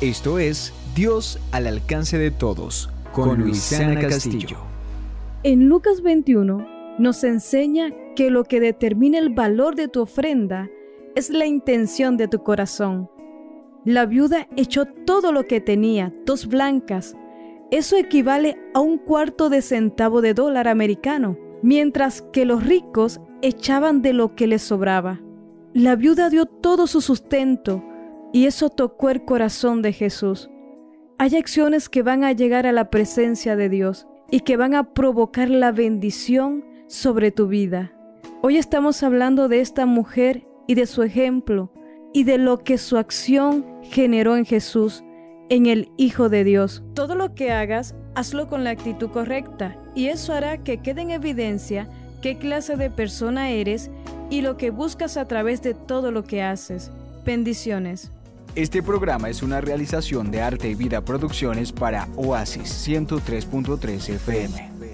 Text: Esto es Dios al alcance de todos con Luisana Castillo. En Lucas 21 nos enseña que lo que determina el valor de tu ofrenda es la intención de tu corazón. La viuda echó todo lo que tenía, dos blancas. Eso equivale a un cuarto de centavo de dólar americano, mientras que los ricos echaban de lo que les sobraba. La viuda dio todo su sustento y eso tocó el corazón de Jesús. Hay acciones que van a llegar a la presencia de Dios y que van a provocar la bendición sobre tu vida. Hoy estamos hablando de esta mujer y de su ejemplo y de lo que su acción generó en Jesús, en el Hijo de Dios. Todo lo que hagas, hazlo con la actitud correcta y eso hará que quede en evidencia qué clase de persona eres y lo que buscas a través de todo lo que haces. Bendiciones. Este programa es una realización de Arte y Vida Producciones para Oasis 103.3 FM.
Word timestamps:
Esto 0.00 0.38
es 0.38 0.72
Dios 0.94 1.40
al 1.50 1.66
alcance 1.66 2.18
de 2.18 2.30
todos 2.30 2.88
con 3.12 3.40
Luisana 3.40 4.00
Castillo. 4.00 4.58
En 5.42 5.68
Lucas 5.68 6.02
21 6.02 6.94
nos 7.00 7.24
enseña 7.24 7.90
que 8.14 8.30
lo 8.30 8.44
que 8.44 8.60
determina 8.60 9.18
el 9.18 9.34
valor 9.34 9.74
de 9.74 9.88
tu 9.88 10.02
ofrenda 10.02 10.70
es 11.16 11.30
la 11.30 11.46
intención 11.46 12.16
de 12.16 12.28
tu 12.28 12.44
corazón. 12.44 13.10
La 13.84 14.06
viuda 14.06 14.46
echó 14.54 14.84
todo 14.86 15.32
lo 15.32 15.46
que 15.46 15.60
tenía, 15.60 16.14
dos 16.24 16.46
blancas. 16.46 17.16
Eso 17.72 17.96
equivale 17.96 18.56
a 18.74 18.78
un 18.78 18.98
cuarto 18.98 19.50
de 19.50 19.62
centavo 19.62 20.20
de 20.20 20.32
dólar 20.32 20.68
americano, 20.68 21.36
mientras 21.60 22.22
que 22.22 22.44
los 22.44 22.64
ricos 22.64 23.20
echaban 23.42 24.00
de 24.00 24.12
lo 24.12 24.36
que 24.36 24.46
les 24.46 24.62
sobraba. 24.62 25.20
La 25.74 25.96
viuda 25.96 26.30
dio 26.30 26.46
todo 26.46 26.86
su 26.86 27.00
sustento 27.00 27.82
y 28.32 28.46
eso 28.46 28.70
tocó 28.70 29.10
el 29.10 29.24
corazón 29.24 29.82
de 29.82 29.92
Jesús. 29.92 30.50
Hay 31.18 31.36
acciones 31.36 31.88
que 31.88 32.02
van 32.02 32.24
a 32.24 32.32
llegar 32.32 32.66
a 32.66 32.72
la 32.72 32.90
presencia 32.90 33.56
de 33.56 33.68
Dios 33.68 34.06
y 34.30 34.40
que 34.40 34.56
van 34.56 34.74
a 34.74 34.92
provocar 34.92 35.50
la 35.50 35.72
bendición 35.72 36.64
sobre 36.86 37.30
tu 37.30 37.48
vida. 37.48 37.92
Hoy 38.42 38.56
estamos 38.56 39.02
hablando 39.02 39.48
de 39.48 39.60
esta 39.60 39.86
mujer 39.86 40.46
y 40.66 40.74
de 40.74 40.86
su 40.86 41.02
ejemplo 41.02 41.72
y 42.12 42.24
de 42.24 42.38
lo 42.38 42.58
que 42.58 42.78
su 42.78 42.96
acción 42.96 43.66
generó 43.82 44.36
en 44.36 44.44
Jesús, 44.44 45.02
en 45.48 45.66
el 45.66 45.90
Hijo 45.96 46.28
de 46.28 46.44
Dios. 46.44 46.84
Todo 46.94 47.14
lo 47.14 47.34
que 47.34 47.50
hagas, 47.50 47.94
hazlo 48.14 48.48
con 48.48 48.64
la 48.64 48.70
actitud 48.70 49.10
correcta 49.10 49.76
y 49.94 50.06
eso 50.06 50.32
hará 50.32 50.58
que 50.58 50.78
quede 50.78 51.02
en 51.02 51.10
evidencia 51.10 51.88
qué 52.22 52.38
clase 52.38 52.76
de 52.76 52.90
persona 52.90 53.50
eres 53.50 53.90
y 54.30 54.42
lo 54.42 54.56
que 54.56 54.70
buscas 54.70 55.16
a 55.16 55.26
través 55.26 55.62
de 55.62 55.74
todo 55.74 56.10
lo 56.10 56.24
que 56.24 56.42
haces. 56.42 56.92
Bendiciones. 57.24 58.12
Este 58.58 58.82
programa 58.82 59.28
es 59.28 59.44
una 59.44 59.60
realización 59.60 60.32
de 60.32 60.42
Arte 60.42 60.68
y 60.68 60.74
Vida 60.74 61.00
Producciones 61.00 61.70
para 61.70 62.08
Oasis 62.16 62.88
103.3 62.88 64.14
FM. 64.16 64.87